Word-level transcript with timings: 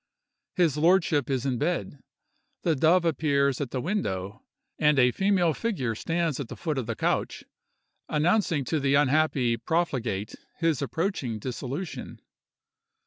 His 0.55 0.77
lordship 0.77 1.29
is 1.29 1.45
in 1.45 1.59
bed; 1.59 1.99
the 2.63 2.75
dove 2.75 3.05
appears 3.05 3.61
at 3.61 3.69
the 3.69 3.79
window; 3.79 4.41
and 4.79 4.97
a 4.97 5.11
female 5.11 5.53
figure 5.53 5.93
stands 5.93 6.39
at 6.39 6.47
the 6.47 6.55
foot 6.55 6.79
of 6.79 6.87
the 6.87 6.95
couch, 6.95 7.43
announcing 8.09 8.65
to 8.65 8.79
the 8.79 8.95
unhappy 8.95 9.57
profligate 9.57 10.33
his 10.57 10.81
approaching 10.81 11.37
dissolution. 11.37 12.19